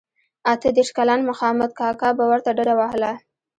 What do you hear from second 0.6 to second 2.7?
دیرش کلن مخامد کاکا به ورته